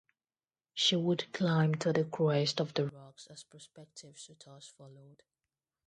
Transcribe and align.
She 0.73 0.95
would 0.95 1.31
climb 1.31 1.75
to 1.75 1.93
the 1.93 2.05
crest 2.05 2.59
of 2.59 2.73
the 2.73 2.87
rocks 2.87 3.27
as 3.29 3.43
prospective 3.43 4.17
suitors 4.17 4.73
followed. 4.75 5.21